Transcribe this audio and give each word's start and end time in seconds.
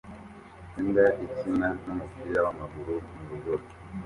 Imbwa 0.79 1.05
ikina 1.25 1.67
numupira 1.83 2.39
wamaguru 2.45 2.93
mu 3.13 3.21
rubura 3.27 3.65